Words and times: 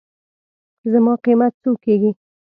زما 0.91 1.13
قېمت 1.23 1.53
څو 1.63 1.71
کېږي. 1.83 2.11